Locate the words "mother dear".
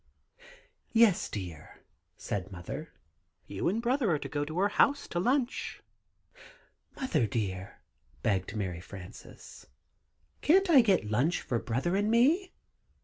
6.95-7.77